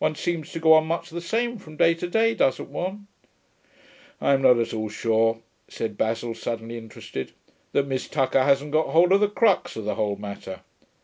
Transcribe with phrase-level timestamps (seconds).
[0.00, 3.06] One seems to go on much the same from day to day, doesn't one?'
[4.20, 7.30] 'I'm not at all sure,' said Basil, suddenly interested,
[7.70, 10.62] 'that Miss Tucker hasn't got hold of the crux of the whole matter.